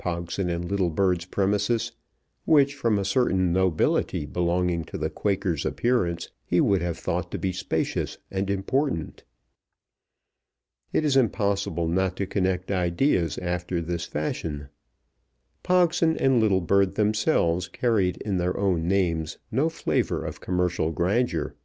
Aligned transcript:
Pogson 0.00 0.48
and 0.48 0.70
Littlebird's 0.70 1.24
premises, 1.24 1.90
which, 2.44 2.76
from 2.76 3.00
a 3.00 3.04
certain 3.04 3.52
nobility 3.52 4.26
belonging 4.26 4.84
to 4.84 4.96
the 4.96 5.10
Quaker's 5.10 5.66
appearance, 5.66 6.30
he 6.44 6.60
would 6.60 6.80
have 6.82 6.96
thought 6.96 7.32
to 7.32 7.36
be 7.38 7.50
spacious 7.52 8.16
and 8.30 8.48
important. 8.48 9.24
It 10.92 11.04
is 11.04 11.16
impossible 11.16 11.88
not 11.88 12.14
to 12.18 12.28
connect 12.28 12.70
ideas 12.70 13.38
after 13.38 13.80
this 13.80 14.04
fashion. 14.04 14.68
Pogson 15.64 16.16
and 16.18 16.40
Littlebird 16.40 16.94
themselves 16.94 17.66
carried 17.66 18.18
in 18.18 18.36
their 18.36 18.56
own 18.56 18.86
names 18.86 19.38
no 19.50 19.68
flavour 19.68 20.24
of 20.24 20.40
commercial 20.40 20.92
grandeur. 20.92 21.56